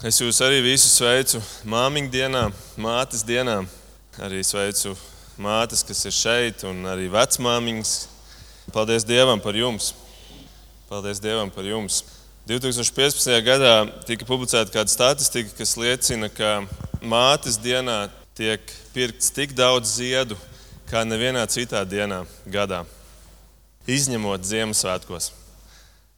[0.00, 2.46] Es jūs arī visus sveicu māmiņu dienā,
[2.80, 3.58] mātes dienā.
[4.24, 4.94] Arī sveicu
[5.36, 7.90] mātes, kas ir šeit, un arī vecmāmiņas.
[8.72, 9.90] Paldies Dievam par jums!
[10.88, 11.98] Paldies Dievam par jums!
[12.48, 13.28] 2015.
[13.44, 13.74] gadā
[14.08, 16.62] tika publicēta kāda statistika, kas liecina, ka
[17.04, 20.38] mātes dienā tiek pirkts tik daudz ziedu
[20.88, 22.86] kā nevienā citā dienā gadā,
[23.84, 25.28] izņemot Ziemassvētkos.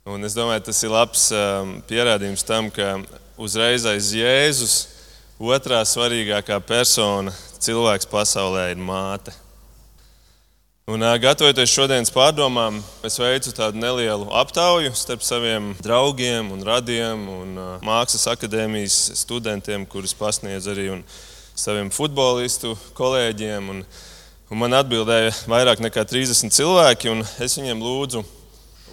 [0.06, 2.94] Un es domāju, tas ir labs um, pierādījums tam, ka
[3.36, 4.74] uzreiz aiz Jēzus
[5.40, 7.32] otrā svarīgākā persona
[7.62, 9.32] cilvēks pasaulē ir māte.
[10.90, 17.54] Un, gatavoties šodienas pārdomām, es veicu tādu nelielu aptauju starp saviem draugiem un radiem un
[17.86, 20.90] mākslas akadēmijas studentiem, kurus pasniedz arī
[21.54, 23.70] saviem futbolistu kolēģiem.
[23.72, 23.84] Un,
[24.50, 28.26] un man atbildēja vairāk nekā 30 cilvēki, un es viņiem lūdzu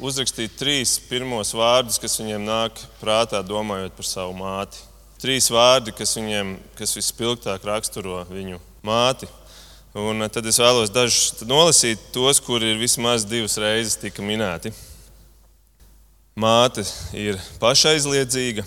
[0.01, 4.81] uzrakstīt trīs pirmos vārdus, kas viņiem nāk prātā, domājot par savu māti.
[5.19, 9.27] Trīs vārdi, kas viņiem kas vispilgtāk raksturo viņu māti.
[9.99, 14.71] Un tad es vēlos dažus nolasīt, tos, kuri ir vismaz divas reizes tika minēti.
[16.39, 16.85] Māte
[17.17, 18.63] ir pašaizliedzīga,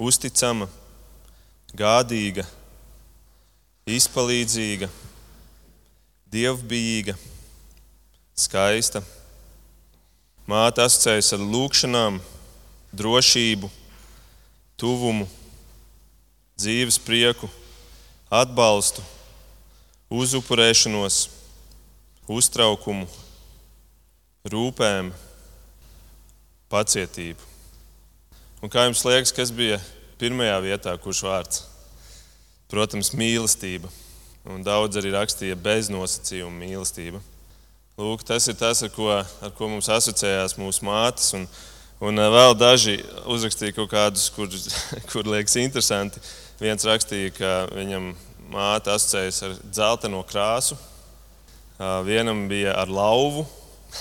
[0.00, 0.70] uzticama,
[1.76, 2.46] gādīga,
[3.92, 4.88] izpalīdzīga,
[6.32, 7.18] dievbijīga,
[8.38, 9.02] skaista
[10.50, 12.16] Māte asociējas ar lūgšanām,
[12.98, 13.68] drošību,
[14.80, 15.28] tuvumu,
[16.58, 17.46] dzīves prieku,
[18.26, 19.04] atbalstu,
[20.10, 21.20] uzupurēšanos,
[22.26, 23.06] uztraukumu,
[24.50, 25.12] rūpēm,
[26.72, 27.50] pacietību.
[28.62, 29.78] Un kā jums liekas, kas bija
[30.18, 31.64] pirmajā vietā, kurš vārds?
[32.70, 33.90] Protams, mīlestība.
[34.48, 37.22] Un daudz arī rakstīja bez nosacījuma mīlestība.
[37.92, 41.26] Lūk, tas ir tas, ar ko, ar ko mums asociējās mūsu mātes.
[41.36, 41.42] Un,
[42.00, 42.94] un eh, vēl daži
[43.28, 44.48] uzrakstīja kaut kādus, kur,
[45.10, 46.22] kur liekas interesanti.
[46.56, 48.06] Viens rakstīja, ka viņam
[48.54, 50.78] māte asociējas ar dzelteno krāsu,
[52.06, 53.44] vienam bija ar lauvu,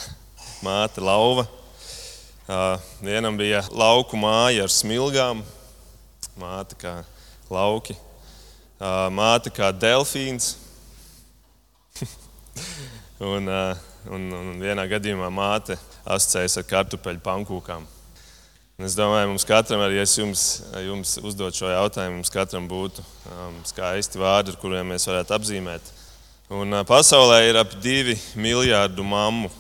[0.67, 1.43] māte lauva,
[3.03, 5.43] vienam bija lauku māja ar smilgām,
[6.39, 6.95] māte kā
[7.51, 7.97] lauki,
[9.19, 10.53] māte kā delfīns.
[13.21, 13.77] Un, uh,
[14.09, 15.75] un, un vienā gadījumā māte
[16.09, 17.83] asociējas ar kartupeļu pankūkām.
[18.79, 20.45] Un es domāju, mums katram, arī es jums,
[20.81, 25.91] jums uzdot šo jautājumu, mums katram būtu um, skaisti vārdi, ar kuriem mēs varētu apzīmēt.
[26.49, 29.51] Un, uh, pasaulē ir ap divi miljārdu mammu.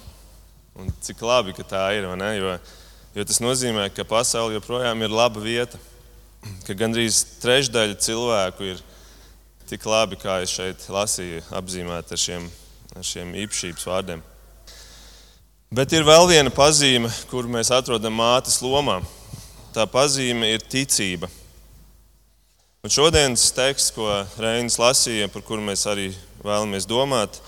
[0.81, 2.07] Un cik labi, ka tā ir.
[2.39, 2.55] Jo,
[3.13, 5.77] jo tas nozīmē, ka pasaule joprojām ir laba vieta.
[6.65, 8.81] Ka gandrīz trešdaļa cilvēku ir
[9.69, 12.49] tik labi, kā es šeit lasīju, apzīmēti ar šiem
[12.95, 14.21] ar šiem īpašības vārdiem.
[15.71, 18.99] Bet ir vēl viena pazīme, kur mēs atrodam mātes lomā.
[19.71, 21.29] Tā pazīme ir ticība.
[22.83, 24.09] Un šodienas teksts, ko
[24.41, 26.09] Reinis lasīja, par kuru mēs arī
[26.43, 27.39] vēlamies domāt,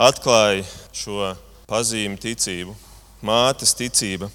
[0.00, 0.64] atklāja
[0.96, 1.34] šo
[1.70, 2.74] pazīmi ticību,
[3.22, 4.30] mātes ticība.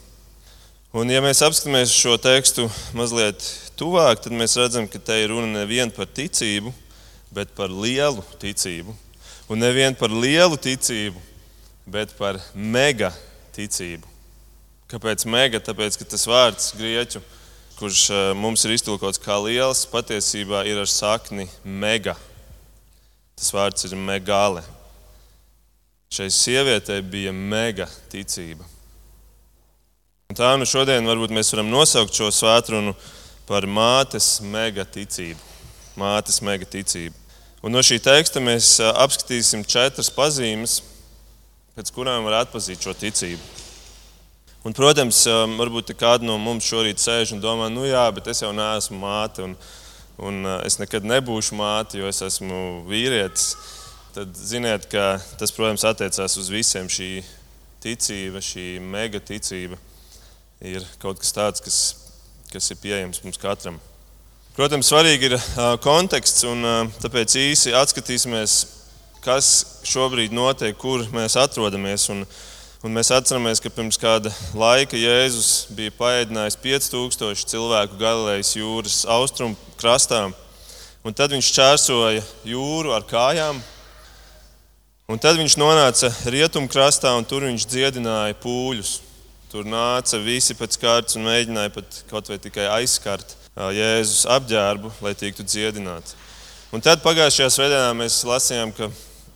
[0.95, 3.43] Un, ja mēs apskatāmies šo tekstu mazliet
[3.75, 6.71] tuvāk, tad mēs redzam, ka te ir runa nevien par ticību,
[7.35, 8.95] bet par lielu ticību.
[9.45, 11.19] Un nevien par lielu ticību,
[11.85, 13.11] bet par mega
[13.53, 14.09] ticību.
[14.89, 15.61] Kāpēc mega?
[15.61, 17.21] Tāpēc, ka tas vārds grieķu,
[17.77, 22.15] kurš eh, mums ir iztulkots kā liels, patiesībā ir ar sakni mega.
[23.37, 24.63] Tas vārds ir megāle.
[26.09, 28.65] Šai sievietei bija mega ticība.
[30.29, 32.95] Un tā nu šodien varbūt mēs varam nosaukt šo svētkrunu
[33.45, 35.53] par mātes mega ticību.
[36.01, 37.24] Mātes mega ticību.
[37.65, 40.83] Un no šī teksta mēs apskatīsim četras pazīmes,
[41.73, 43.41] pēc kurām var atpazīt šo ticību.
[44.65, 45.23] Un, protams,
[45.57, 49.47] varbūt kāda no mums šorīt sēž un domā, nu jā, bet es jau neesmu māte,
[49.47, 49.55] un,
[50.21, 53.55] un es nekad nebūšu māte, jo es esmu vīrietis.
[54.13, 56.85] Tad ziniet, ka tas, protams, attiecās uz visiem.
[56.85, 57.09] Šī
[57.81, 59.81] ticība, šī mega ticība
[60.61, 61.81] ir kaut kas tāds, kas,
[62.53, 63.81] kas ir pieejams mums katram.
[64.55, 65.33] Protams, svarīgi ir
[65.83, 66.63] konteksts, un
[67.03, 68.53] tāpēc īsi atskatīsimies,
[69.19, 69.49] kas
[69.83, 72.05] šobrīd notiek, kur mēs atrodamies.
[72.13, 72.21] Un,
[72.79, 79.59] un mēs atceramies, ka pirms kāda laika Jēzus bija paēdinājis 5000 cilvēku Galilejas jūras austrumu
[79.75, 80.29] krastā.
[81.03, 83.59] Un tad viņš čērsoja jūru ar kājām.
[85.11, 89.01] Un tad viņš nonāca rietumkrastā, un tur viņš dziedināja pūļus.
[89.51, 95.13] Tur nāca visi pēc kārtas un mēģināja pat kaut vai tikai aizskart Jēzus apģērbu, lai
[95.15, 96.15] tiktu dziedināti.
[96.75, 98.89] Un tad pagājušajā svētdienā mēs lasījām, ka,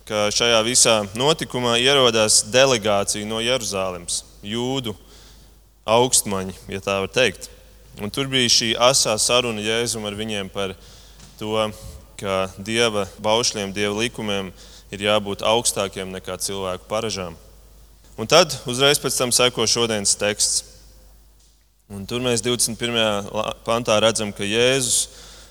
[0.04, 4.92] ka šajā visā notikumā ierodās delegācija no Jeruzalemes, jūdu
[5.88, 7.48] augstmaņi, ja tā var teikt.
[8.00, 10.76] Un tur bija šī asā saruna Jēzum ar viņiem par
[11.40, 11.70] to,
[12.20, 14.52] ka dieva baušļiem, dieva likumiem
[14.92, 17.38] ir jābūt augstākiem nekā cilvēku paražām.
[18.20, 20.66] Un tad uzreiz pēc tam seko šodienas teksts.
[21.90, 23.26] Un tur mēs 21.
[23.66, 25.08] pantā redzam, ka Jēzus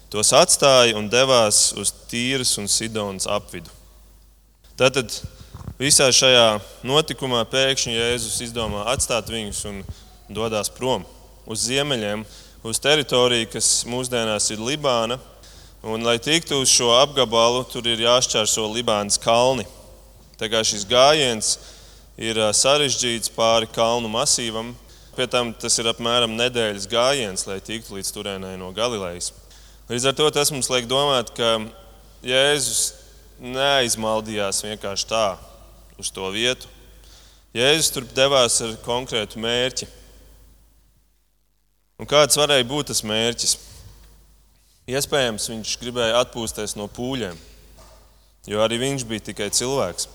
[0.08, 3.68] tos atstāja un devās uz Tīras un Sidonas apvidu.
[4.80, 5.12] Tātad
[5.76, 9.84] visā šajā notikumā pēkšņi Jēzus izdomā atstāt viņus un
[10.32, 11.04] dodas prom
[11.44, 12.24] uz ziemeļiem,
[12.64, 15.20] uz teritoriju, kas mūsdienās ir Libāna.
[15.84, 19.68] Un, lai tiktu uz šo apgabalu, tur ir jāšķērso Libānas kalni.
[20.40, 21.58] Tā kā šis gājiens
[22.16, 24.72] ir sarežģīts pāri kalnu masīvam,
[25.19, 29.33] pie tam tas ir apmēram nedēļas gājiens, lai tiktu līdz turienei no Galilejas.
[29.92, 31.57] Līdz ar to tas mums liek domāt, ka
[32.24, 32.94] Jēzus
[33.44, 35.25] neaizmaldījās vienkārši tā
[36.00, 36.71] uz to vietu.
[37.51, 39.89] Jēzus tur devās ar konkrētu mērķi.
[42.00, 43.57] Un kāds varēja būt tas mērķis?
[44.88, 47.36] Iespējams, viņš gribēja atpūsties no pūļiem,
[48.48, 50.07] jo arī viņš bija tikai cilvēks.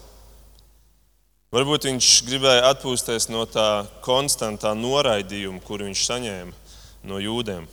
[1.55, 6.55] Varbūt viņš gribēja atpūsties no tā konstantā noraidījuma, kuru viņš saņēma
[7.07, 7.69] no jūdiem.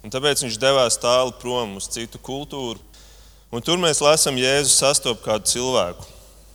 [0.00, 2.80] Un tāpēc viņš devās tālu prom uz citu kultūru.
[3.52, 6.06] Un tur mēs lasām, Jēzus sastopas kādu cilvēku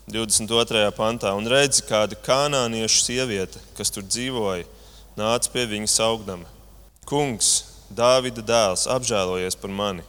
[0.10, 0.88] 22.
[0.98, 4.66] pantā un redzi, kāda kanāniešu sieviete, kas tur dzīvoja,
[5.20, 6.50] nāca pie viņa saugdama.
[7.06, 7.52] Kungs,
[7.94, 10.02] Dāvida dēls, apžēlojies par mani.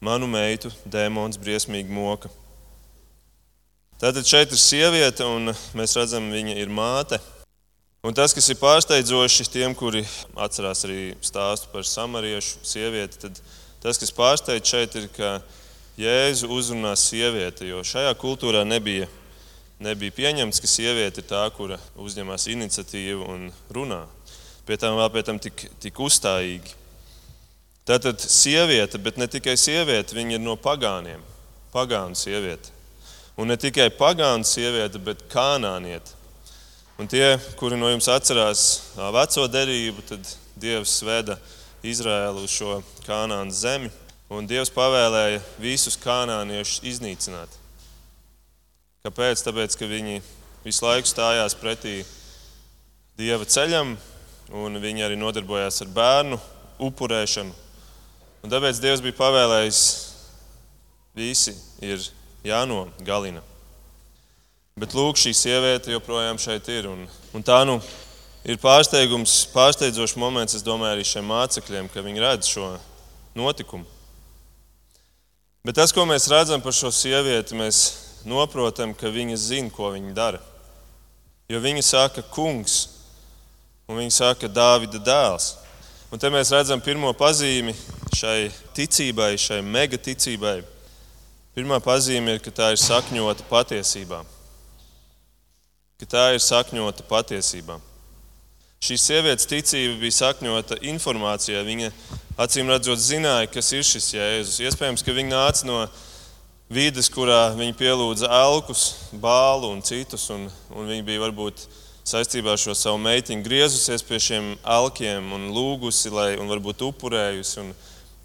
[0.00, 2.32] Manu meitu dēmons briesmīgi moka.
[4.04, 7.16] Tātad šeit ir sieviete, un mēs redzam, viņa ir māte.
[8.04, 10.02] Un tas, kas ir pārsteidzoši tiem, kuri
[10.44, 13.40] atcerās arī stāstu par samariešu sievieti, tad
[13.80, 15.30] tas, kas pārsteidz šeit, ir, ka
[15.96, 19.08] Jēzu uzrunā sieviete, jo šajā kultūrā nebija,
[19.80, 24.02] nebija pieņemts, ka sieviete ir tā, kura uzņemas iniciatīvu un runā.
[24.68, 26.76] Pie tam vēl pie tam tik, tik uzstājīgi.
[27.88, 31.24] Tātad sieviete, bet ne tikai sieviete, viņa ir no pagāniem,
[31.72, 32.73] pagānu sieviete.
[33.34, 36.14] Un ne tikai pagānu sieviete, bet kanāniete.
[37.02, 38.60] Un tie, kuri no jums atcerās
[38.94, 41.34] veco derību, tad Dievs veda
[41.82, 43.90] Izraēlu uz šo kanānas zemi,
[44.30, 47.58] un Dievs pavēlēja visus kanāniešus iznīcināt.
[49.04, 49.42] Kāpēc?
[49.42, 50.22] Tāpēc, ka viņi
[50.62, 51.98] visu laiku stājās pretī
[53.18, 53.96] Dieva ceļam,
[54.54, 56.38] un viņi arī nodarbojās ar bērnu
[56.86, 57.52] upurēšanu.
[58.46, 59.82] Un tāpēc Dievs bija pavēlējis,
[61.18, 62.06] visi ir
[62.44, 63.42] jānogalina.
[64.74, 66.88] Bet lūk, šī sieviete joprojām šeit ir.
[66.90, 67.04] Un,
[67.34, 67.78] un tā nu
[68.42, 72.72] ir pārsteigums, pārsteidzošs moments, es domāju, arī šiem mācekļiem, ka viņi redz šo
[73.38, 73.86] notikumu.
[75.64, 77.84] Bet tas, ko mēs redzam par šo sievieti, mēs
[78.24, 80.42] saprotam, ka viņa zina, ko viņa dara.
[81.48, 82.88] Jo viņa saka, kungs,
[83.88, 85.54] un viņa saka, Dāvida dēls.
[86.12, 87.72] Un te mēs redzam pirmo pazīmi
[88.14, 90.73] šai ticībai, šai megaticībai.
[91.54, 94.24] Pirmā pazīme ir, ka tā ir sakņota patiesībā
[96.04, 97.78] ka tā ir sakņota patiesībā.
[98.84, 101.62] Šīs sievietes ticība bija sakņota informācijā.
[101.64, 101.88] Viņa
[102.44, 104.58] acīm redzot, zināja, kas ir šis Jēzus.
[104.66, 105.78] Iespējams, ka viņa nāca no
[106.68, 108.84] vides, kurā viņa pielūdza elkus,
[109.16, 110.26] bālu un citus.
[110.34, 111.64] Un, un viņa bija varbūt
[112.04, 117.62] saistībā ar šo savu meitiņu griezusies pie šiem elkiem un lūgusi, lai, un varbūt upurējusi
[117.62, 117.72] un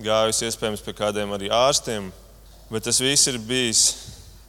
[0.03, 2.12] gājusi iespējams pie kādiem arī ārstiem.
[2.69, 3.83] Bet tas viss ir bijis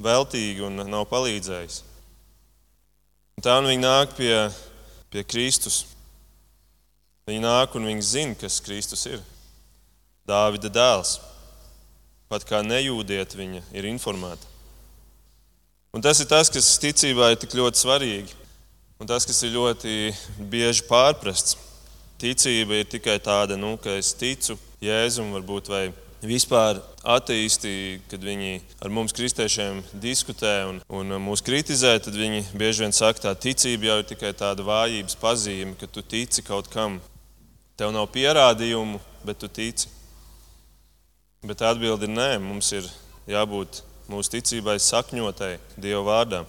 [0.00, 1.80] veltīgi un nav palīdzējis.
[3.38, 4.34] Un tā viņi nāk pie,
[5.08, 5.86] pie Kristus.
[7.28, 9.22] Viņi nāk un viņi zina, kas Kristus ir.
[10.28, 11.16] Dāvida dēls.
[12.28, 14.44] Pat kā nejūdiet, viņa ir informēta.
[15.96, 18.36] Un tas ir tas, kas ticībā ir tik ļoti svarīgi.
[19.00, 20.12] Un tas, kas ir ļoti
[20.52, 21.56] bieži pārprasts.
[22.20, 25.86] Ticība ir tikai tāda, nu, ka es ticu Jēzum, varbūt vai
[26.20, 32.84] Vispār ateisti, kad viņi ar mums, kristiešiem, diskutē un, un mūs kritizē, tad viņi bieži
[32.84, 36.98] vien saka, ka ticība jau ir tikai tāda vājības pazīme, ka tu tici kaut kam.
[37.80, 39.88] Tev nav pierādījumu, bet tu tici.
[41.40, 42.84] Bet atbildi ir nē, mums ir
[43.30, 43.80] jābūt
[44.12, 46.42] mūsu ticībai sakņotai Dieva vārdā.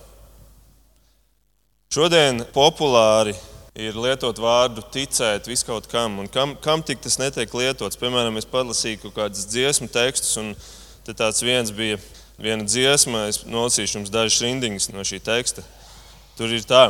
[1.91, 3.37] Šodien populāri
[3.75, 7.99] ir lietot vārdu ticēt viskaut kam, un kam, kam tik tas netiek lietots.
[7.99, 10.51] Piemēram, es palasīju kaut kādus dziesmu tekstus, un
[11.07, 11.99] tāds viens bija
[12.41, 15.63] viena dziesma, es nolasīšu jums dažas rindiņas no šī teksta.
[16.35, 16.89] Tur ir tā.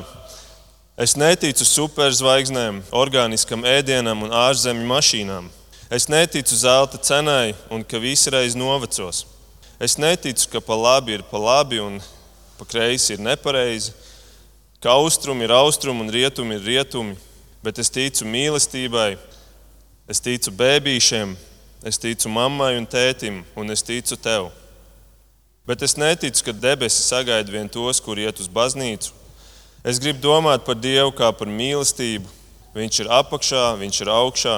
[1.02, 5.50] Es neticu superzvaigznēm, organiskam ēdienam un ārzemju mašīnām.
[5.92, 9.26] Es neticu zelta cenai un ka visi reiz novecos.
[9.82, 11.98] Es neticu, ka pa labi ir pa labi un
[12.58, 13.94] pa kreisi ir nepareizi
[14.82, 17.16] ka austrumi ir austrumi un rietumi ir rietumi,
[17.62, 19.14] bet es ticu mīlestībai,
[20.10, 21.36] es ticu bērniem,
[21.86, 24.50] es ticu mammai un tētim, un es ticu tev.
[25.66, 29.14] Bet es neticu, ka debesis sagaida vien tos, kur iet uz baznīcu.
[29.86, 32.26] Es gribu domāt par Dievu kā par mīlestību.
[32.74, 34.58] Viņš ir apakšā, viņš ir augšā,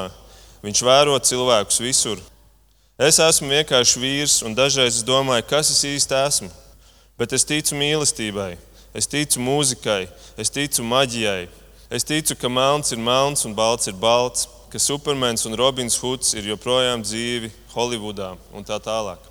[0.63, 2.19] viņš vēro cilvēkus visur.
[2.99, 6.51] Es esmu vienkārši vīrs, un dažreiz es domāju, kas es īsti esmu.
[7.19, 8.53] Bet es ticu mīlestībai,
[8.93, 10.07] es ticu mūzikai,
[10.37, 11.49] es ticu maģijai.
[11.93, 16.33] Es ticu, ka melns ir melns un balts ir balts, ka Supermans un Robins Hoods
[16.33, 19.21] ir joprojām dzīvi Holivudā un tā tālāk.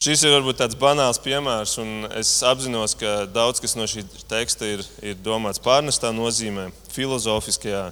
[0.00, 4.70] Šis ir varbūt tāds banāls piemērs, un es apzinos, ka daudz kas no šī teksta
[4.76, 7.82] ir, ir domāts pārnestā nozīmē, filozofiskajā.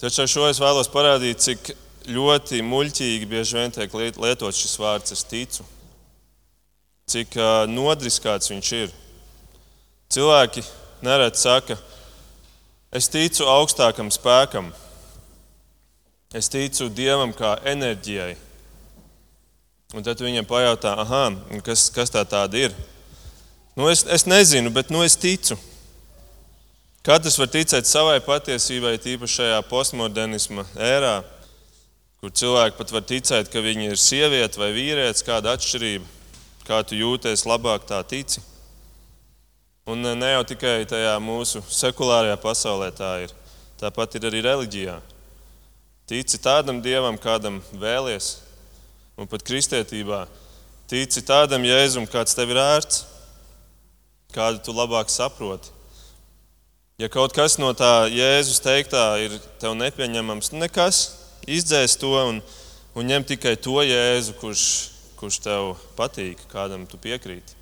[0.00, 1.74] Taču ar šo es vēlos parādīt, cik
[2.08, 5.66] ļoti muļķīgi bieži vien tiek lietots šis vārds, es ticu.
[7.12, 7.36] Cik
[7.68, 8.96] nodriskāts viņš ir.
[10.12, 10.60] Cilvēki
[11.00, 11.78] nereti saka,
[12.92, 14.68] es ticu augstākam spēkam,
[16.36, 18.34] es ticu dievam kā enerģijai.
[19.96, 21.32] Un tad viņam pajautā, ah,
[21.64, 22.76] kas, kas tā tāda ir?
[23.76, 25.56] Nu, es, es nezinu, bet nu, es ticu.
[27.02, 31.16] Katrs var ticēt savai patiesībai, tīpaši šajā postmodernisma ērā,
[32.20, 36.04] kur cilvēki pat var ticēt, ka viņi ir sieviete vai vīrietis, kāda atšķirība,
[36.68, 38.44] kā tu jūties labāk, tā tici.
[39.82, 43.32] Un ne jau tikai tajā mūsu sekulārajā pasaulē tā ir.
[43.80, 45.00] Tāpat ir arī reliģijā.
[46.06, 48.36] Tici tādam dievam, kādam vēlies,
[49.18, 50.26] un pat kristietībā.
[50.86, 53.02] Tici tādam jēzum, kāds tev ir ērts,
[54.34, 55.72] kādu tu labāk saproti.
[57.00, 61.00] Ja kaut kas no tā Jēzus teiktā ir tev nepieņemams, nekas,
[61.50, 62.38] izdzēs to un,
[62.94, 64.66] un ņem tikai to Jēzu, kurš,
[65.18, 67.61] kurš tev patīk, kādam tu piekrīti.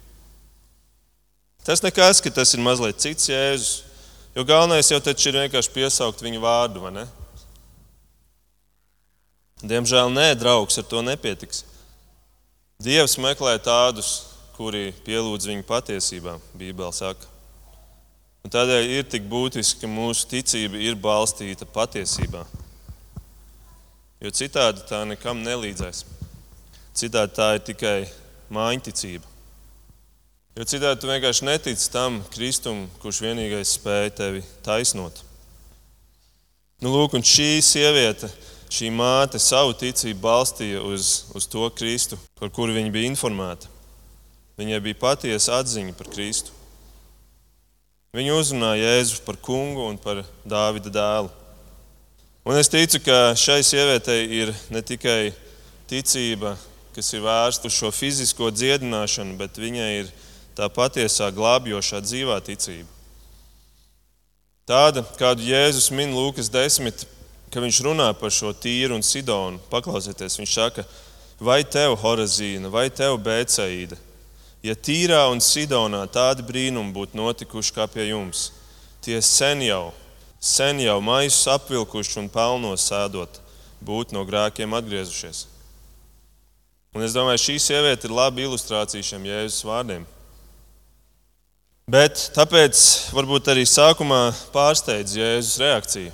[1.64, 3.72] Tas nekas, ka tas ir mazliet cits jēzus.
[4.34, 7.06] Jo galvenais jau ir vienkārši piesaukt viņu vārdu, vai ne?
[9.60, 11.64] Diemžēl nē, draugs, ar to nepietiks.
[12.80, 17.28] Dievs meklē tādus, kuri pielūdz viņu patiesībā, Bībelē saka.
[18.40, 22.46] Un tādēļ ir tik būtiski, ka mūsu ticība ir balstīta patiesībā.
[24.20, 26.06] Jo citādi tā nekam nelīdzēs.
[26.96, 27.98] Citādi tā ir tikai
[28.52, 29.29] mājiņticība.
[30.58, 35.20] Jo citādi tu vienkārši netici tam Kristum, kurš vienīgais spēja tevi taisnot.
[36.82, 38.26] Nu, lūk, un šī sieviete,
[38.72, 43.70] šī māte savu ticību balstīja uz, uz to Kristu, par kuru viņa bija informēta.
[44.58, 46.56] Viņai bija patiesa atziņa par Kristu.
[48.16, 51.30] Viņa uzrunāja Jēzu par kungu un par Dāvida dēlu.
[52.42, 55.30] Un es ticu, ka šai sievietei ir ne tikai
[55.86, 56.56] ticība,
[56.96, 60.10] kas ir vērsta uz šo fizisko dziedināšanu, bet viņai ir
[60.60, 62.88] tā patiesā glābjošā dzīvā ticība.
[64.68, 67.06] Tāda, kādu Jēzus min Lūkas 10,
[67.50, 69.58] ka viņš runā par šo tīru un sidonu.
[69.72, 70.84] Paklausieties, viņš saka,
[71.40, 73.96] vai tev, Horazīna, vai tev, Bēcaīda,
[74.62, 78.50] ja tīrā un sidonā tādi brīnumi būtu notikuši kā pie jums,
[79.02, 79.90] tie sen jau,
[80.38, 83.40] sen jau maisus apvilkuši un pelnos sēdot,
[83.80, 85.46] būtu no grēkiem atgriezušies.
[86.94, 90.04] Un es domāju, šī sieviete ir laba ilustrācija šiem Jēzus vārdiem.
[91.90, 92.80] Bet tāpēc
[93.10, 96.10] varbūt arī sākumā pārsteidz Jēzus reakcija.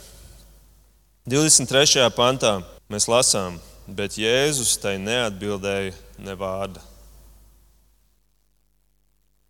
[1.29, 2.07] 23.
[2.17, 2.53] pantā
[2.89, 5.91] mēs lasām, bet Jēzus tai neatbildēja
[6.23, 6.81] ne vārda.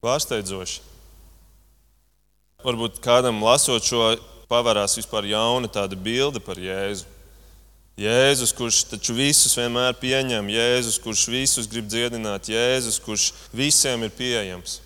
[0.02, 0.80] Pārsteidzoši.
[2.64, 4.16] Varbūt kādam lasot šo,
[4.50, 7.06] pavērās vispār jauna tāda bilde par Jēzu.
[8.02, 14.16] Jēzus, kurš taču visus vienmēr pieņem, Jēzus, kurš visus grib dziedināt, Jēzus, kurš visiem ir
[14.16, 14.80] pieejams.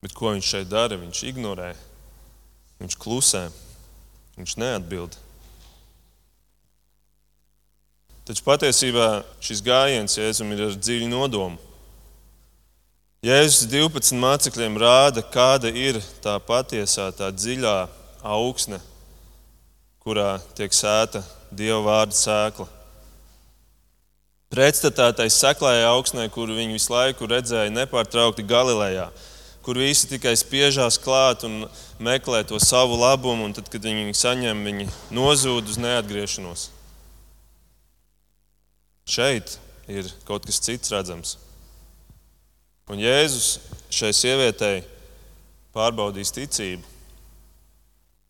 [0.00, 0.96] Bet ko viņš šeit dara?
[1.00, 1.74] Viņš ignorē,
[2.80, 3.48] viņš klusē,
[4.38, 5.18] viņš neatbild.
[8.24, 11.58] Taču patiesībā šis gājiens Jēzum ir ar dziļu nodomu.
[13.20, 17.74] Jēzus 12 mācekļiem rāda, kāda ir tā patiesā, tā dziļā
[18.24, 18.78] augsne,
[20.00, 22.64] kurā tiek sēta Dieva vārda sēkla.
[24.50, 29.10] Pretstatā tai seklējai augsnē, kuru viņi visu laiku redzēja nepārtraukti Galilejā,
[29.64, 31.66] kur visi tikai spiežās klāt un
[32.00, 36.68] meklē to savu labumu, un tad, kad viņi saņem, viņi nozūd uz neatgriešanos.
[39.10, 39.58] Šeit
[39.90, 41.36] ir kaut kas cits redzams.
[42.90, 43.58] Un Jēzus
[43.94, 44.80] šai sievietei
[45.74, 46.82] pārbaudīs ticību.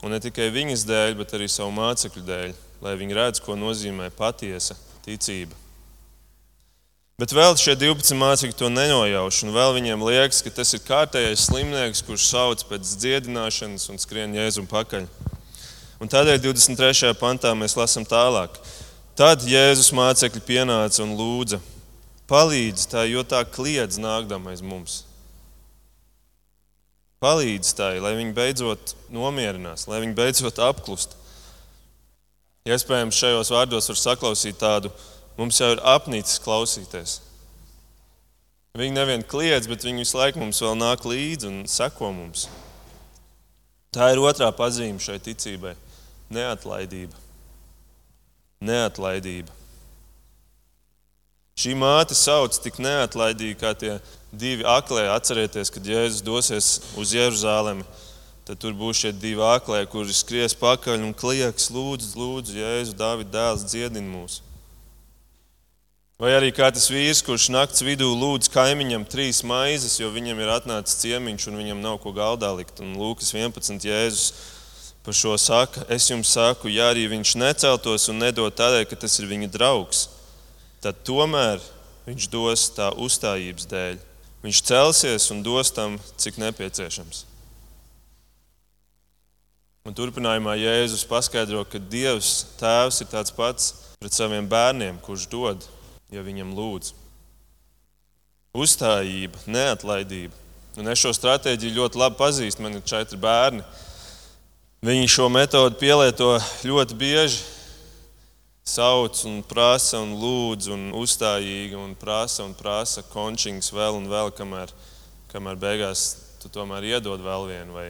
[0.05, 4.09] Un ne tikai viņas dēļ, bet arī savu mācekļu dēļ, lai viņi redz, ko nozīmē
[4.17, 5.57] patiesa ticība.
[7.21, 11.43] Bet vēl šie 12 mācekļi to nenojauš, un vēl viņiem liekas, ka tas ir kārtējais
[11.51, 15.05] slimnieks, kurš sauc pēc dziedināšanas un skrien jēzum pakaļ.
[16.01, 17.11] Un tādēļ 23.
[17.21, 18.57] pantā mēs lasām tālāk.
[19.21, 21.61] Tad Jēzus mācekļi pienāca un lūdza:
[22.31, 25.03] Palīdzi tā, jo tā kliedz nākdamais mums.
[27.21, 31.19] Palīdzi tai, lai viņi beidzot nomierinās, lai viņi beidzot apklust.
[32.65, 34.89] Iespējams, šajos vārdos var saklausīt tādu
[35.41, 37.15] Mums jau ir apnicis klausīties.
[38.77, 42.43] Viņi nevien kliedz, bet viņi visu laiku mums vēl nāk līdzi un seko mums.
[43.91, 45.73] Tā ir otrā pazīme šai ticībai-
[46.37, 47.17] neatlaidība.
[48.61, 49.49] Neatlaidība.
[51.57, 53.97] Šī māte sauc tik neatlaidīgi, kā tie
[54.31, 55.09] divi aklē.
[55.09, 56.69] Atcerieties, kad Jēzus dosies
[57.01, 57.85] uz Jeruzalemi,
[58.45, 63.31] tad tur būs šie divi aklē, kuri skries pakaļ un klieks, lūdzu, lūdzu, Jēzu, Dāvida
[63.31, 64.50] dēls, dziedini mūsu.
[66.21, 70.51] Vai arī kā tas vīrs, kurš naktas vidū lūdz kaimiņam trīs maizes, jo viņam ir
[70.53, 72.83] atnācis ciemiņš un viņam nav ko galdā likt.
[72.85, 73.81] Un Lūkas 11.
[73.89, 74.27] Jēzus
[75.01, 79.17] par šo saka, es jums saku, ja arī viņš neceltos un nedod tādēļ, ka tas
[79.17, 80.03] ir viņa draugs,
[80.85, 81.65] tad tomēr
[82.05, 83.99] viņš dos tā uzstājības dēļ.
[84.45, 87.25] Viņš celsies un dos tam, cik nepieciešams.
[89.89, 95.71] Un turpinājumā Jēzus paskaidro, ka Dievs Tēvs ir tāds pats pret saviem bērniem, kurš dod
[96.11, 96.93] ja viņam lūdz.
[98.57, 100.35] Uzstājība, neatlaidība.
[100.79, 102.63] Un es šo stratēģiju ļoti labi pazīstu.
[102.65, 103.63] Man ir četri bērni.
[104.87, 106.33] Viņi šo metodi pielieto
[106.67, 107.43] ļoti bieži.
[108.71, 114.31] Sauc un prasa un lūdz un uzstājīgi un prasa un prasa končings vēl un vēl,
[114.37, 114.71] kamēr,
[115.33, 116.05] kamēr beigās
[116.43, 117.89] tu tomēr iedod vēl vienu vai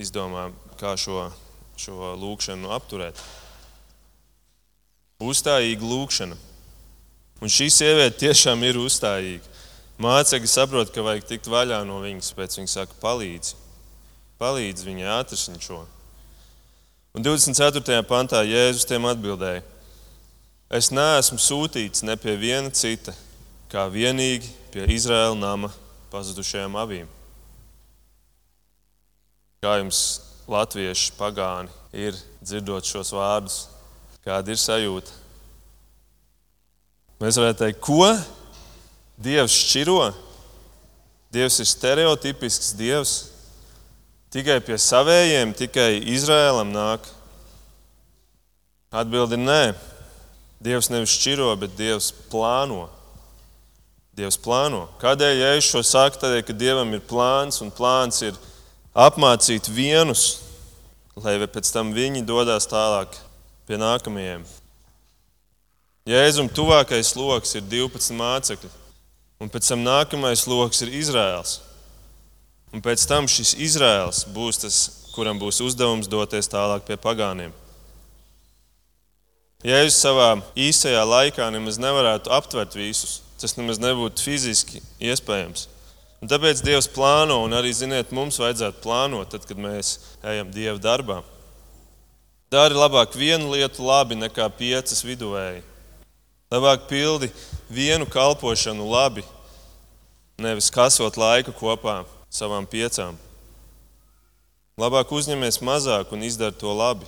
[0.00, 0.48] izdomā,
[0.80, 1.28] kā šo,
[1.78, 3.20] šo lūkšanu apturēt.
[5.20, 6.38] Uzstājīga lūkšana.
[7.40, 9.46] Un šī sieviete tiešām ir uzstājīga.
[10.00, 13.56] Mācekļi saprot, ka vajag tikt vaļā no viņas, pēc viņa saka, palīdzi.
[14.40, 15.82] Palīdzi viņai atrisināt šo.
[17.16, 18.00] Un 24.
[18.08, 19.64] pantā Jēzus tiem atbildēja:
[20.70, 23.12] Es neesmu sūtīts ne pie viena cita,
[23.72, 25.72] kā vienīgi pie Izraēla nama
[26.12, 27.08] pazudušajām avīm.
[29.60, 33.64] Kā jums, latvieši, pagāni, ir dzirdot šos vārdus?
[34.24, 35.16] Kāda ir sajūta?
[37.20, 38.06] Mēs varētu teikt, ko
[39.20, 40.08] Dievs šķiro?
[41.30, 43.16] Dievs ir stereotipisks Dievs.
[44.32, 47.04] Tikai pie savējiem, tikai Izrēlam nāk.
[48.90, 49.64] Atbildi ir nē.
[50.64, 52.86] Dievs nevis šķiro, bet Dievs plāno.
[54.16, 54.86] Dievs plāno.
[55.02, 56.22] Kādēļ ja es šo saku?
[56.22, 58.38] Tādēļ, ka Dievam ir plāns, un plāns ir
[58.96, 60.40] apmācīt vienus,
[61.20, 63.12] lai pēc tam viņi dodas tālāk
[63.68, 64.48] pie nākamajiem.
[66.08, 68.70] Jēzum tuvākais lokus ir 12 mācekļi,
[69.44, 71.58] un pēc tam nākamais lokus ir Izraels.
[72.72, 74.78] Un pēc tam šis Izraels būs tas,
[75.12, 77.52] kuram būs uzdevums doties tālāk pie pagāniem.
[79.60, 83.18] Jēzus savā īsajā laikā nemaz nevarētu aptvert visus.
[83.40, 85.66] Tas nemaz nebūtu fiziski iespējams.
[86.20, 90.76] Un tāpēc Dievs plāno, un arī, ziniet, mums vajadzētu plānot, tad, kad mēs ejam Dieva
[90.80, 91.22] darbā.
[92.52, 95.62] Dari labāk vienu lietu labi nekā piecas viduvēji.
[96.50, 97.28] Labāk pildi
[97.70, 99.22] vienu kalpošanu labi,
[100.34, 103.14] nevis kasot laiku kopā savām piecām.
[104.74, 107.06] Labāk uzņemies mazāk un izdara to labi.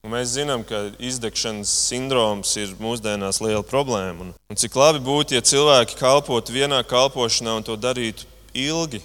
[0.00, 4.24] Un mēs zinām, ka izdegšanas sindroms ir mūsdienās liela problēma.
[4.24, 8.24] Un, un cik labi būtu, ja cilvēki kalpotu vienā kalpošanā un to darītu
[8.56, 9.02] ilgi,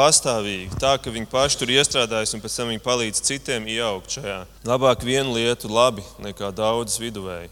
[0.00, 4.38] pastāvīgi, tā ka viņi paši tur iestrādājas un pēc tam viņi palīdz citiem ieaugt šajā.
[4.64, 7.50] Labāk vienu lietu labi nekā daudzas viduvēji.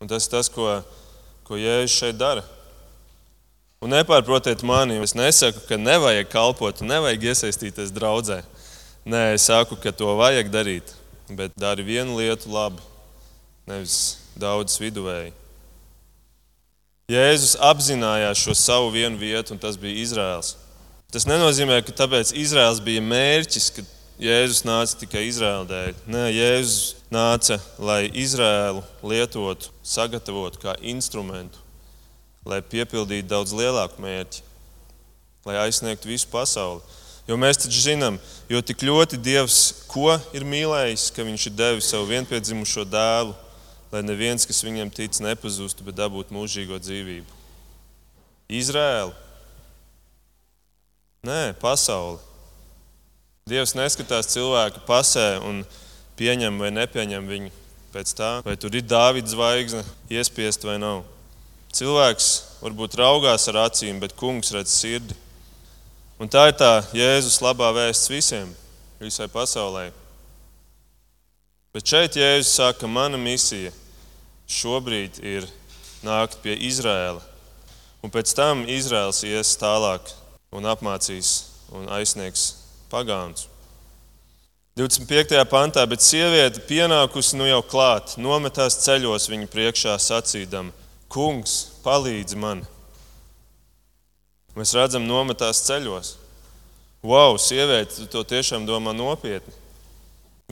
[0.00, 0.80] Un tas ir tas, ko,
[1.46, 2.42] ko Jēzus šeit dara.
[3.82, 8.40] Un nepārprotiet mani, es nesaku, ka nevajag kalpot, nevajag iesaistīties draudzē.
[9.02, 10.94] Nē, es saku, ka to vajag darīt,
[11.26, 12.82] bet dari vienu lietu labi,
[13.66, 15.34] nevis daudzas viduvēji.
[17.10, 20.54] Jēzus apzinājās šo savu vienu vietu, un tas bija Izraels.
[21.12, 23.82] Tas nenozīmē, ka tāpēc Izraels bija mērķis, ka
[24.22, 25.98] Jēzus nāca tikai Izraēla dēļ.
[26.08, 31.60] Nē, Jēzus nāca, lai Izraēlu lietotu, sagatavotu kā instrumentu,
[32.48, 34.40] lai piepildītu daudz lielāku mērķi,
[35.44, 36.80] lai aizsniegtu visu pasauli.
[37.28, 38.16] Jo mēs taču zinām,
[38.48, 39.58] jo tik ļoti Dievs
[39.92, 43.36] ko ir mīlējis, ka Viņš ir devis savu vienpiedzimušo dēlu,
[43.92, 47.36] lai neviens, kas viņam tic, nepazustu, bet dabūtu mūžīgo dzīvību.
[48.48, 49.12] Izraēlu
[51.22, 52.18] Nē, pasauli.
[53.46, 55.60] Dievs neskatās cilvēku pasē un
[56.18, 57.50] pieņem vai nepieņem viņu.
[57.94, 61.04] pēc tā, vai tur ir Dāvida zvaigzne, iespiest vai nav.
[61.70, 62.28] Cilvēks
[62.64, 65.14] varbūt raugās ar acīm, bet kungs redz sirdi.
[66.18, 68.50] Un tā ir tā Jēzus labā vēsts visiem,
[68.98, 69.92] visai pasaulē.
[71.70, 73.70] Bet šeit Jēzus saka, ka mana misija
[74.48, 75.46] šobrīd ir
[76.02, 77.22] nākt pie Izraēla.
[78.02, 80.16] Un pēc tam Izraels ies tālāk
[80.52, 81.32] un apmācīs
[81.72, 82.52] un aizsniegs
[82.92, 83.48] pagānus.
[84.76, 85.36] 25.
[85.52, 90.72] pantā, bet sieviete pienākusi nu jau klāt, nometās ceļos viņa priekšā sacīdama:
[91.12, 92.62] Kungs, palīdzi man!
[94.56, 96.14] Mēs redzam, nometās ceļos.
[97.04, 99.52] Wow, sieviete to tiešām domā nopietni.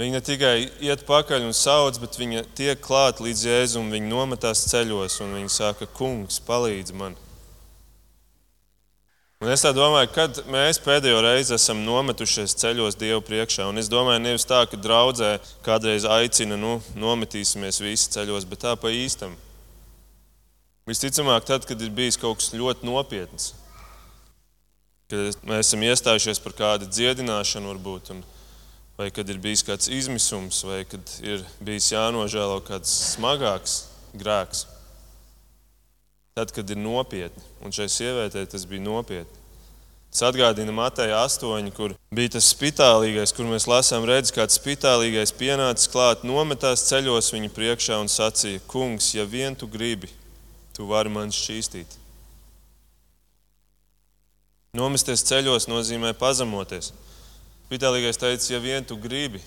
[0.00, 4.64] Viņa ne tikai iet pakaļ un sauc, bet viņa tiek klāt līdz jēzumam, viņa nometās
[4.70, 7.16] ceļos un viņa saka, Kungs, palīdzi man!
[9.40, 13.70] Un es domāju, kad mēs pēdējo reizi esam nometušies ceļos Dievu priekšā.
[13.70, 18.74] Un es domāju, nevis tā, ka draudzē kādreiz aicina, nu, nometīsimies visi ceļos, bet tā
[18.76, 19.32] pa īstam.
[20.84, 23.54] Visticamāk, tad, kad ir bijis kaut kas ļoti nopietns,
[25.08, 28.20] kad mēs esam iestājušies par kādu dziedināšanu, varbūt, un,
[29.00, 33.86] vai kad ir bijis kāds izmisums, vai kad ir bijis jānožēlo kāds smagāks
[34.20, 34.66] grēks.
[36.38, 39.40] Tad, kad ir nopietni, un šai sievietei tas bija nopietni.
[40.10, 45.90] Tas atgādina Mateja 8, kur bija tas spitālīgais, kur mēs lasām, redz, kāds spitālīgais pienācis
[45.90, 50.10] klāt, nometās ceļos viņa priekšā un sacīja: Kungs, ja vien tu gribi,
[50.74, 51.98] tu vari man šķīstīt.
[54.78, 56.92] Nomesties ceļos nozīmē pazemoties.
[57.66, 59.42] Spitālīgais teica, ja vien tu gribi,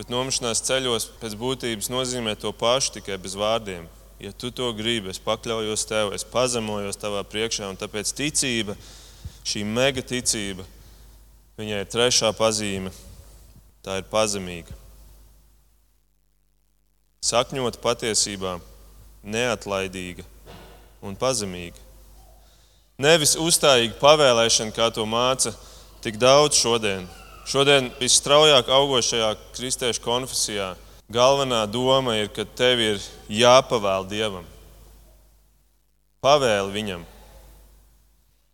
[0.00, 3.88] bet nomešanās ceļos pēc būtības nozīmē to pašu, tikai bez vārdiem
[4.20, 8.74] ja tu to gribi, es pakļaujos tev, es pazemojos tavā priekšā, un tāpēc ticība,
[9.46, 10.66] šī mega ticība,
[11.58, 12.92] viņai ir trešā pazīme.
[13.82, 14.74] Tā ir pazemīga.
[17.24, 18.58] Sakņot patiesībā,
[19.22, 20.26] neatlaidīga
[21.02, 21.78] un pazemīga.
[22.98, 25.54] Nevis uzstājīga pavēlēšana, kā to māca
[26.02, 27.06] tik daudz šodien.
[27.48, 30.72] Šodien visstraujāk augošajā kristiešu konfesijā
[31.08, 32.98] Galvenā doma ir, ka tev ir
[33.32, 34.44] jāpavēl Dievam.
[36.20, 37.04] Pavēli viņam,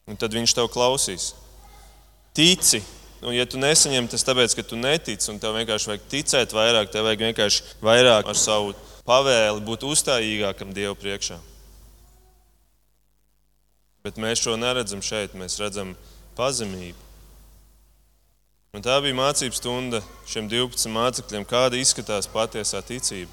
[0.07, 1.33] un tad viņš tev klausīs.
[2.37, 2.79] Tici,
[3.25, 6.93] un ja tu nesaņem tas tāpēc, ka tu netici, un tev vienkārši vajag ticēt vairāk,
[6.93, 8.75] tev vajag vienkārši vairāk ar savu
[9.09, 11.41] pavēli būt uzstājīgākam Dievu priekšā.
[14.05, 15.97] Bet mēs šo neredzam šeit, mēs redzam
[16.39, 17.04] pazemību.
[18.75, 23.31] Un tā bija mācību stunda šiem 12 mācekļiem, kāda izskatās patiesā ticība.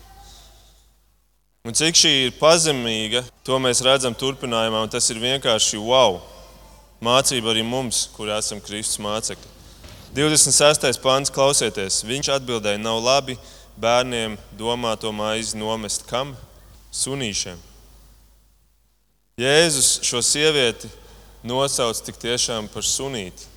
[1.65, 6.19] Un cik šī ir pazemīga, to mēs redzam turpinājumā, un tas ir vienkārši wow!
[7.01, 9.49] Mācība arī mums, kur esam Kristus mācekļi.
[10.13, 11.01] 26.
[11.01, 13.37] pāns, klausieties, viņš atbildēja, nav labi
[13.81, 16.35] bērniem domāto maizi nomest kam?
[16.93, 17.57] Sunīšiem.
[19.41, 20.91] Jēzus šo sievieti
[21.47, 23.50] nosauc tik tiešām par sunīti.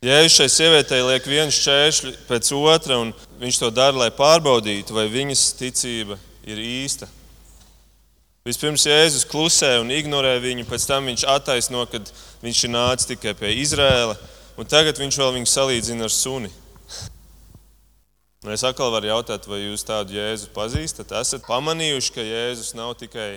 [0.00, 5.04] Jēzus šai sievietei liek vienu šķēršļu pēc otra, un viņš to dara, lai pārbaudītu, vai
[5.12, 6.16] viņas ticība
[6.48, 7.04] ir īsta.
[8.48, 12.00] Vispirms Jēzus klusē un ignorē viņu, pēc tam viņš attaisno, ka
[12.40, 14.16] viņš ir nācis tikai pie Izraēla,
[14.56, 16.48] un tagad viņš vēl viņu salīdzina ar suni.
[18.40, 21.12] Un es atkal varu jautāt, vai jūs tādu Jēzu pazīstat?
[21.20, 23.34] Esat pamanījuši, ka Jēzus nav tikai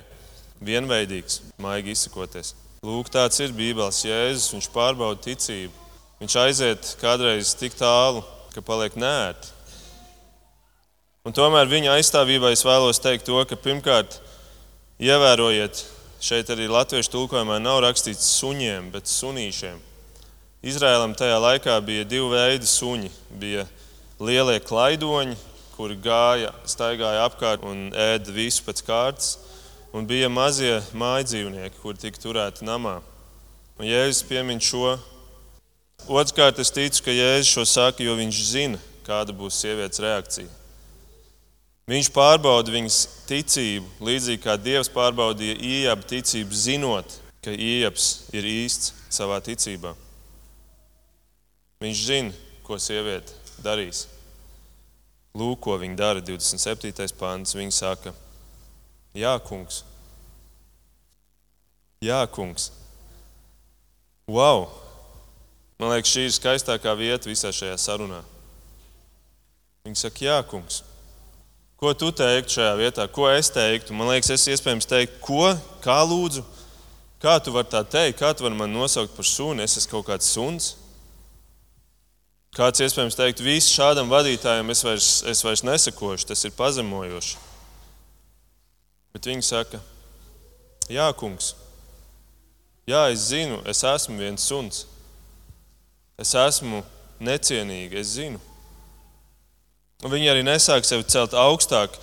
[0.64, 2.56] vienveidīgs, maigi izsakoties.
[2.88, 5.83] Lūk, tāds ir Bībeles Jēzus, viņš pārbauda ticību.
[6.24, 8.22] Viņš aiziet kādreiz tik tālu,
[8.54, 9.50] ka paliek nērti.
[11.28, 14.22] Un tomēr viņa aizstāvībā es vēlos teikt to, ka pirmkārt,
[15.04, 15.82] ievērojiet,
[16.24, 19.84] šeit arī latviešu tulkojumā nav rakstīts suņiem, bet sunīšiem.
[20.64, 23.12] Izrēlam tajā laikā bija divi veidi suņi.
[23.36, 23.68] Bija
[24.24, 25.36] lielie klaidoņi,
[25.76, 29.34] kuri gāja, staigāja apkārt un ēda visu pēc kārtas,
[29.92, 33.02] un bija mazie mājas dzīvnieki, kuri tika turēti namā.
[33.76, 35.02] Un Jēzus piemin šo
[36.12, 40.50] Otrkārt, es ticu, ka Jēzus šo saka, jo viņš zina, kāda būs sievietes reakcija.
[41.90, 48.94] Viņš pārbauda viņas ticību, līdzīgi kā Dievs pārbaudīja īņķa ticību, zinot, ka īņķis ir īsts
[49.12, 49.94] savā ticībā.
[51.84, 54.06] Viņš zina, ko sieviete darīs.
[55.36, 57.10] Lūk, ko viņa dara 27.
[57.20, 57.56] pāns.
[57.58, 58.14] Viņa saka,
[59.14, 59.84] Jā, kungs.
[62.02, 62.72] Jā, kungs.
[64.26, 64.83] Wow!
[65.84, 68.22] Man liekas, šī ir skaistākā vieta visā šajā sarunā.
[69.84, 70.80] Viņa saka, Jā, kungs,
[71.76, 73.92] ko tu teiktu šajā vietā, ko es teiktu?
[73.92, 75.50] Man liekas, es iespējams teiktu, ko,
[75.84, 76.46] kā lūdzu,
[77.20, 80.08] kā tu vari tā teikt, kā tu vari man nosaukt par suni, es esmu kaut
[80.14, 80.70] kāds suns.
[82.56, 87.36] Kāds iespējams teikt, viss šādam vadītājam es vairs, es vairs nesakošu, tas ir pazemojoši.
[89.12, 89.84] Bet viņi saka,
[90.92, 91.54] Jā, kungs,
[92.88, 94.84] jā, es zinu, es esmu viens suns.
[96.20, 96.84] Es esmu
[97.24, 98.42] necienīga, es zinu.
[100.04, 101.96] Un viņi arī nesāk sevi celt augstāk.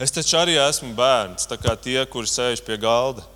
[0.00, 3.26] Es taču arī esmu bērns, tā kā tie, kuri sēž pie galda.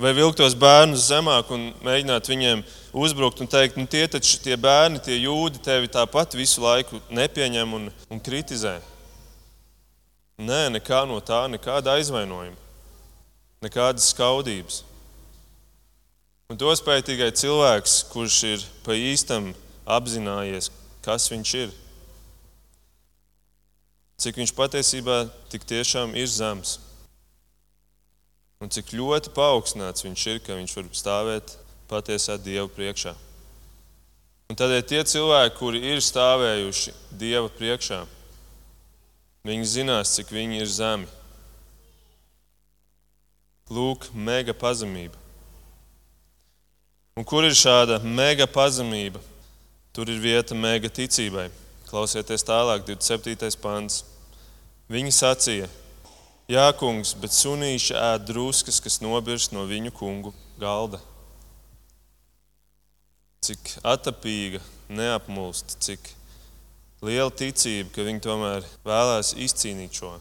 [0.00, 2.64] Vai vilktos bērnus zemāk un mēģināt viņiem
[2.96, 7.72] uzbrukt un teikt, nu tie taču tie bērni, tie jūdi tevi tāpat visu laiku nepieņem
[7.78, 8.76] un, un kritizē.
[10.36, 12.66] Nē, nekā no tā, nekāda aizvainojuma
[13.64, 14.82] nekādas skaudības.
[16.46, 19.48] Un to spēj tikai cilvēks, kurš ir pa īstam
[19.82, 20.68] apzinājies,
[21.02, 21.72] kas viņš ir.
[24.22, 25.16] Cik viņš patiesībā
[25.50, 26.76] tik tiešām ir zems.
[28.62, 31.56] Un cik ļoti paaugstināts viņš ir, ka viņš var stāvēt
[31.90, 33.16] patiesā Dieva priekšā.
[34.46, 38.04] Un tādēļ tie cilvēki, kuri ir stāvējuši Dieva priekšā,
[39.50, 41.10] viņi zinās, cik viņi ir zemi.
[43.66, 45.25] Lūk, mega pazemība.
[47.16, 49.22] Un kur ir šāda mega pazemība?
[49.96, 51.48] Tur ir vieta mega ticībai.
[51.88, 53.56] Klausieties tālāk, 27.
[53.62, 54.02] pāns.
[54.92, 55.68] Viņi sacīja,
[56.46, 60.30] Jā, kungs, bet sunīši ēd druskas, kas nobirst no viņu kungu
[60.62, 61.00] galda.
[63.42, 66.06] Cik atapīga, neapmulsta, cik
[67.02, 70.12] liela ticība, ka viņi tomēr vēlēs izcīnīt šo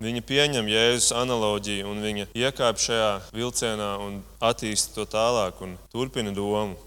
[0.00, 6.32] Viņa pieņem Jēzus analoģiju un viņa iekāp šajā vilcienā un attīsta to tālāk un turpina
[6.32, 6.78] domu.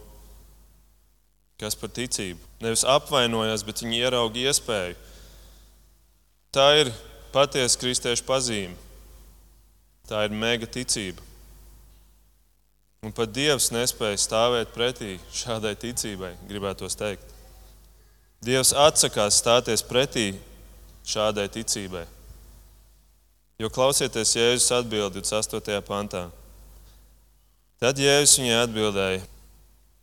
[1.61, 2.41] Kas par ticību?
[2.65, 4.95] Nevis apvainojas, bet viņi ieraudzīja iespēju.
[6.57, 6.89] Tā ir
[7.35, 8.73] patiesa kristiešu pazīme.
[10.09, 11.21] Tā ir mega ticība.
[13.05, 17.29] Un pat Dievs nespēja stāvēt pretī šādai ticībai, gribētos teikt.
[18.41, 20.31] Dievs atsakās stāties pretī
[21.05, 22.07] šādai ticībai.
[23.61, 25.81] Jo klausieties, Jēzus atbild 28.
[25.85, 26.25] pantā.
[27.81, 29.21] Tad Jēzus viņai atbildēja: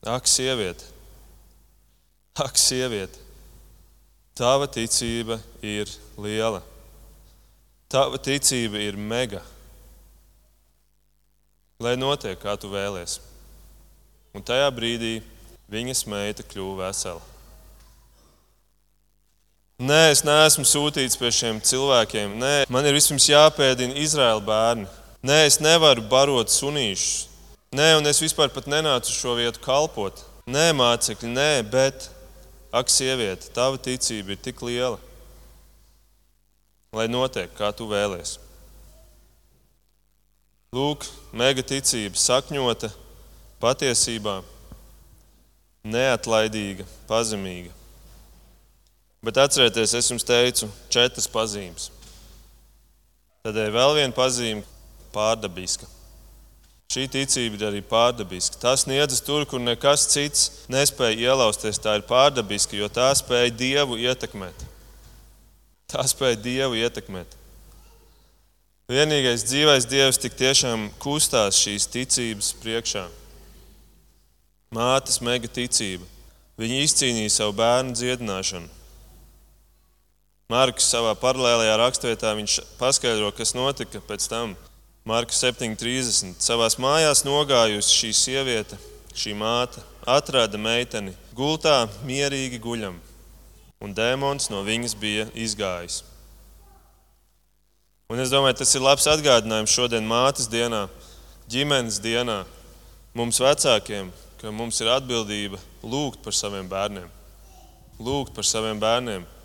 [0.07, 0.87] Ak, sieviete,
[2.39, 3.19] ak, sieviete,
[4.39, 6.63] tava ticība ir liela,
[7.91, 9.43] tava ticība ir mega.
[11.81, 13.19] Lai notiek, kā tu vēlies.
[14.37, 15.19] Un tajā brīdī
[15.73, 17.23] viņas meita kļuva vesela.
[19.81, 22.35] Nē, es neesmu sūtīts pie šiem cilvēkiem.
[22.37, 24.85] Nē, man ir vispirms jāpēdina Izraēla bērni.
[25.25, 27.31] Nē, es nevaru barot sunīšus.
[27.73, 30.21] Nē, un es vispār nenācu uz šo vietu kalpot.
[30.45, 32.11] Nē, mācekļi, nē, bet,
[32.77, 34.99] ak, sieviete, tava ticība ir tik liela,
[36.93, 38.37] lai notiek, kā tu vēlies.
[40.77, 42.93] Lūk, mega ticība, sakņota
[43.65, 44.43] patiesībā,
[45.89, 47.80] neatlaidīga, pazemīga.
[49.21, 51.91] Bet atcerieties, es jums teicu, četras pazīmes.
[53.45, 54.65] Tad ir vēl viena pazīme-
[55.17, 55.87] pārdabiska.
[56.91, 58.59] Šī ticība ir arī pārdabiska.
[58.59, 61.79] Tas sniedzas tur, kur nekas cits nespēja ielausties.
[61.79, 64.65] Tā ir pārdabiska, jo tā spēja Dievu ietekmēt.
[65.87, 67.37] Tā spēja Dievu ietekmēt.
[68.91, 73.07] Vienīgais dzīvais Dievs tik tiešām kustās šīs ticības priekšā.
[74.75, 76.05] Mātes mega ticība.
[76.59, 78.80] Viņa izcīnīja savu bērnu dziedināšanu.
[80.51, 82.33] Marks savā paralēlajā raksturvietā
[82.75, 84.57] paskaidro, kas notika pēc tam.
[85.07, 86.41] Marka 7,30.
[86.43, 88.79] Savā mājās nogājusi šī sieviete,
[89.15, 92.99] šī māte, atrada meiteni gultā, mierīgi guļam,
[93.79, 96.03] un dēmons no viņas bija izgājis.
[98.11, 100.89] Un es domāju, tas ir labs atgādinājums šodien mātes dienā,
[101.47, 102.41] ģimenes dienā,
[103.15, 104.11] mums vecākiem,
[104.43, 107.07] ka mums ir atbildība lūgt par saviem bērniem.
[108.03, 109.37] Lūgt par saviem bērniem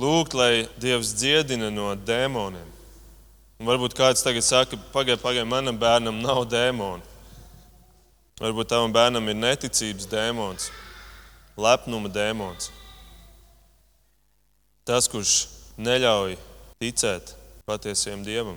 [0.00, 2.68] Lūgt, lai Dievs dziedina no dēmoniem.
[3.60, 7.04] Un varbūt kāds tagad saka, pagaidi, pagaidi, manam bērnam nav dēmonu.
[8.40, 10.70] Varbūt tavam bērnam ir neticības dēmons,
[11.60, 12.72] lepnuma dēmons.
[14.88, 15.44] Tas, kurš
[15.78, 16.38] neļauj
[16.82, 17.36] ticēt
[17.68, 18.56] patiesiem dievam.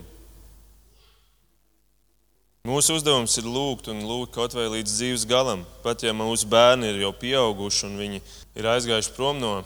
[2.65, 5.67] Mūsu uzdevums ir lūgt un lūgt kaut vai līdz dzīves galam.
[5.83, 8.23] Pat ja mūsu bērni ir jau pieauguši un viņi
[8.57, 9.59] ir aizgājuši prom no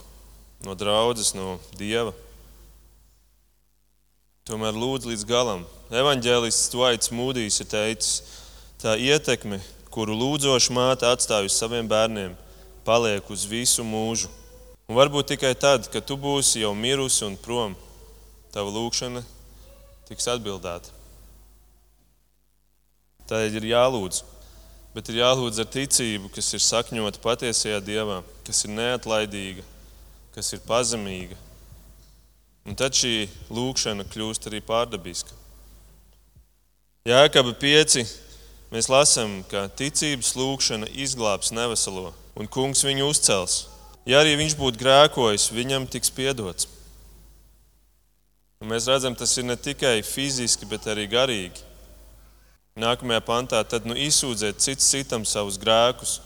[0.65, 2.13] no draudzes, no dieva.
[4.49, 5.65] Tomēr lūdzu līdz galam.
[5.93, 8.39] Evanģēlists Tvaits Mūdijs ir teicis,
[8.81, 9.59] tā ietekme,
[9.93, 12.35] kuru lūdzoša māte atstāj uz saviem bērniem,
[12.85, 14.29] paliek uz visu mūžu.
[14.89, 17.75] Un varbūt tikai tad, kad tu būsi jau mirusi un prom,
[18.53, 19.21] tava lūkšana
[20.09, 20.97] tiks atbildēta.
[23.29, 24.23] Tādēļ ir jālūdz.
[24.93, 29.61] bet ir jālūdz ar ticību, kas ir sakņota patiesajā Dievā, kas ir neatlaidīga,
[30.39, 31.35] kas ir pazemīga.
[32.63, 35.35] Un tad šī lūkšana kļūst arī pārdabiska.
[37.09, 38.03] Jēkabā 5.
[38.69, 43.63] Mēs lasām, ka ticības lūkšana izglābs neveselo, un kungs viņu uzcels.
[44.07, 46.69] Ja arī viņš būtu grēkojis, viņam tiks piedots.
[48.61, 51.65] Un mēs redzam, tas ir ne tikai fiziski, bet arī garīgi.
[52.79, 56.19] Nākamajā pantā tad nu izsūdziet cits citam savus grēkus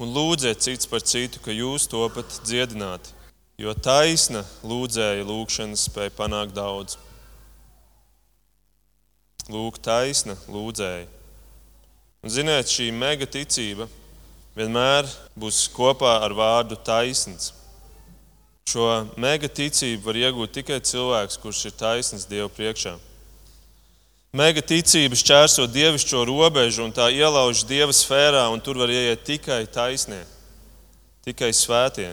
[0.00, 3.17] un lūdziet cits par citu, ka jūs topat dziedināti.
[3.58, 6.94] Jo taisna lūdzēja lūgšanas spēja panākt daudz.
[9.50, 11.08] Lūk, taisna lūdzēja.
[12.22, 13.88] Un ziniet, šī mega ticība
[14.54, 17.50] vienmēr būs kopā ar vārdu taisns.
[18.70, 18.86] Šo
[19.18, 22.94] mega ticību var iegūt tikai cilvēks, kurš ir taisns Dievu priekšā.
[24.38, 29.64] Mega ticība šķērso dievišķo robežu un tā ielauž dieva sfērā, un tur var ieiet tikai
[29.66, 30.22] taisnie,
[31.26, 32.12] tikai svētie.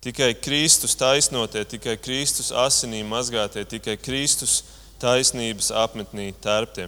[0.00, 4.62] Tikai Kristus taisnotie, tikai Kristus asinī mazgātie, tikai Kristus
[5.00, 6.86] taisnības apmetnī tērptie.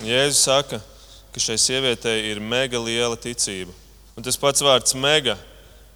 [0.00, 0.78] Jēzus saka,
[1.34, 3.74] ka šai sievietei ir mega liela ticība.
[4.16, 5.34] Un tas pats vārds mega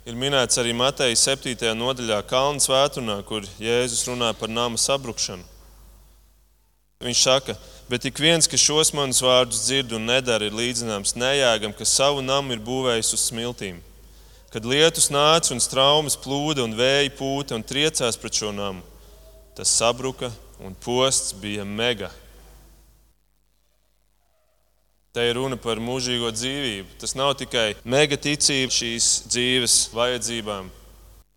[0.05, 1.73] ir minēts arī Mateja 7.
[1.79, 5.47] nodaļā Kalnu svētdienā, kur Jēzus runā par nama sabrukšanu.
[7.03, 7.57] Viņš saka,
[7.89, 12.21] bet ik viens, kas šos manus vārdus dzird un nedara, ir līdzināms nejēgam, kas savu
[12.23, 13.81] namu ir būvējis uz smiltīm.
[14.53, 18.83] Kad lietus nāca un traumas plūda un vēja pūta un triecās pret šo namu,
[19.57, 20.29] tas sabruka
[20.61, 22.11] un posts bija mega.
[25.13, 26.99] Te ir runa par mūžīgo dzīvību.
[27.01, 30.71] Tas nav tikai mega ticība šīs dzīves vajadzībām.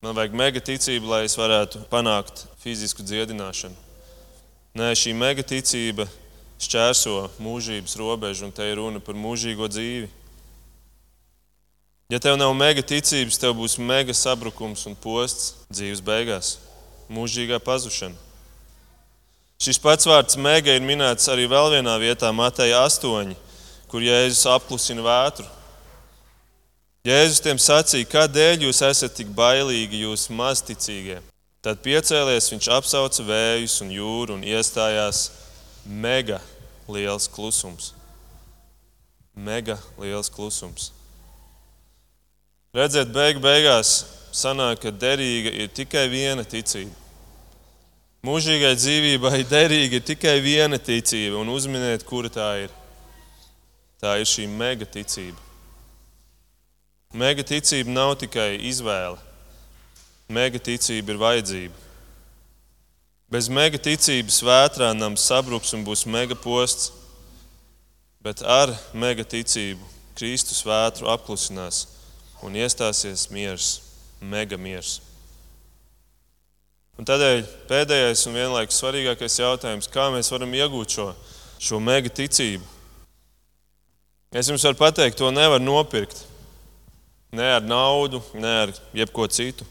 [0.03, 3.75] Man vajag mega ticību, lai es varētu panākt fizisku dziedināšanu.
[4.75, 6.03] Nē, šī mega ticība
[6.59, 10.11] šķērso mūžības robežu, un te ir runa par mūžīgo dzīvi.
[12.09, 16.51] Ja tev nav mega ticības, tev būs mega sabrukums un posts dzīves beigās,
[17.09, 18.13] mūžīgā pazušana.
[19.57, 23.31] Šis pats vārds mega ir minēts arī vēl vienā vietā, Mateja 8,
[23.89, 25.47] kur Jēzus apklusina vētru.
[27.05, 31.17] Jēzus tiem sacīja, kādēļ jūs esat tik bailīgi, jūs mazticīgie.
[31.65, 35.23] Tad piecēlies, viņš apsauca vējus un jūru un iestājās
[35.85, 36.37] mega
[36.85, 37.95] liels klusums.
[39.33, 40.91] Mega liels klusums.
[42.75, 44.01] Redziet, beig beigās
[44.35, 46.91] sanāk, ka derīga ir tikai viena ticība.
[48.25, 52.73] Mūžīgai dzīvībai derīga ir tikai viena ticība, un uzminiet, kura tā ir.
[54.01, 55.39] Tā ir šī mega ticība.
[57.15, 59.15] Mega ticība nav tikai izvēle,
[60.27, 61.83] mega ticība ir vajadzība.
[63.31, 66.91] Bez mega ticības vētrā nams sabruks un būs mega posts,
[68.19, 71.85] bet ar mega ticību Kristus vētru apklusinās
[72.45, 73.79] un iestāsies miers,
[74.21, 74.99] mega miers.
[76.95, 81.09] Un tādēļ pēdējais un vienlaikus svarīgākais jautājums, kā mēs varam iegūt šo,
[81.59, 82.63] šo mega ticību.
[84.35, 86.23] Es jums varu pateikt, to nevar nopirkt.
[87.35, 89.67] Ne ar naudu, ne ar jebko citu.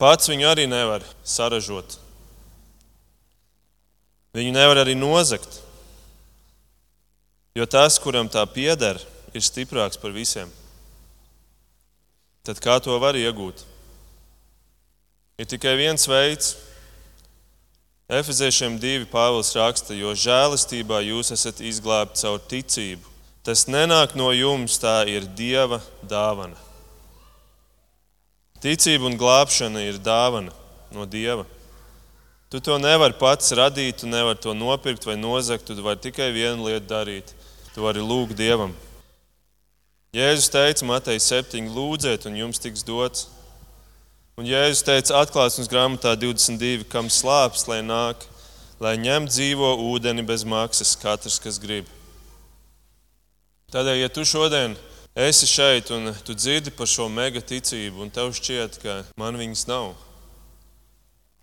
[0.00, 1.96] Pats viņu arī nevar saražot.
[4.36, 5.60] Viņu nevar arī nozagt.
[7.54, 8.98] Jo tas, kuram tā pieder,
[9.32, 10.50] ir stiprāks par visiem.
[12.44, 13.64] Tad kā to var iegūt?
[15.40, 16.54] Ir tikai viens veids.
[18.04, 23.08] Efeziešiem divi Pāvils raksta, jo žēlastībā jūs esat izglābti caur ticību.
[23.44, 26.56] Tas nenāk no jums, tā ir Dieva dāvana.
[28.60, 30.52] Ticība un glābšana ir dāvana
[30.92, 31.48] no Dieva.
[32.52, 35.66] Tu to nevari pats radīt, tu nevari to nopirkt vai nozagt.
[35.66, 37.32] Tu vari tikai vienu lietu darīt.
[37.74, 38.76] Tu vari lūgt Dievam.
[40.14, 43.24] Jēzus teica, Matei 7, lūdziet, un jums tiks dots.
[44.38, 48.22] Un Jēzus teica, atklāsmes grāmatā 22, kam slāpes, lai nāk,
[48.78, 51.90] lai ņem dzīvo ūdeni bez maksas katrs, kas grib.
[53.74, 54.78] Tādēļ, ja tu šodien
[55.18, 59.66] esi šeit un tu dzirdi par šo mega ticību, un tev šķiet, ka man viņas
[59.66, 59.96] nav,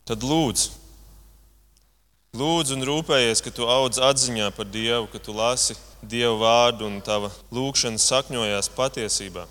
[0.08, 0.80] tad lūdzu.
[2.40, 6.98] Lūdzu un rūpējies, ka tu audz atziņā par Dievu, ka tu lasi Dieva vārdu un
[7.06, 9.46] tava lūkšana sakņojās patiesībā.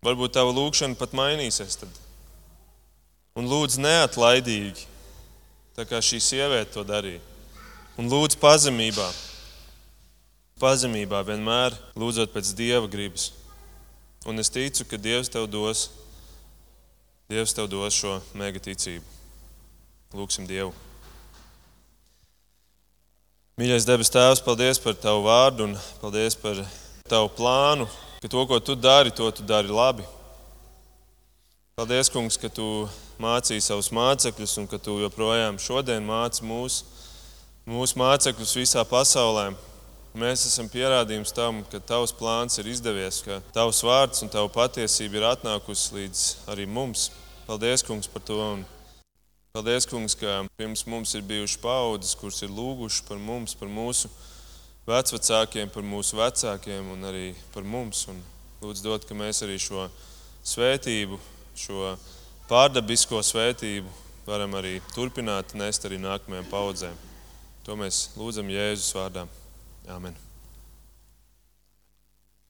[0.00, 1.98] Varbūt tava lūkšana pat mainīsies tad.
[3.36, 4.86] Un lūdzu neatlaidīgi,
[5.76, 7.20] tā kā šī sieviete to darīja.
[8.00, 9.06] Un lūdzu pazemībā,
[10.60, 13.30] pazemībā vienmēr lūdzot pēc Dieva gribas.
[14.28, 15.90] Un es ticu, ka Dievs tev dos,
[17.28, 19.04] Dievs tev dos šo mega ticību.
[20.16, 20.89] Lūksim Dievu!
[23.60, 26.62] Mīļais debes Tēvs, paldies par Tavu vārdu un paldies par
[27.04, 27.84] Tavu plānu,
[28.22, 30.06] ka to, ko Tu dari, to Tu dari labi.
[31.76, 32.64] Paldies, Kungs, ka Tu
[33.20, 36.88] mācīji savus mācekļus un ka Tu joprojām šodien māci mūsu,
[37.68, 39.50] mūsu mācekļus visā pasaulē.
[40.16, 45.20] Mēs esam pierādījums tam, ka Tavs plāns ir izdevies, ka Tavs vārds un Tava patiesība
[45.20, 47.10] ir atnākusi līdz arī mums.
[47.44, 48.40] Paldies, Kungs, par to.
[48.40, 48.64] Un
[49.52, 54.10] paldies, Kungs, ka pirms mums ir bijušas paudzes, kuras ir lūgušas par mums, par mūsu
[54.86, 58.04] vecākiem, par mūsu vecākiem un arī par mums.
[58.12, 58.22] Un
[58.62, 59.88] lūdzu, dod, ka mēs arī šo
[60.46, 61.18] svētību
[61.58, 61.96] šo
[62.50, 63.90] pārdabisko svētību
[64.26, 67.06] varam arī turpināt nest arī nākamajām paudzēm.
[67.66, 69.26] To mēs lūdzam Jēzus vārdā.
[69.90, 70.29] Amen.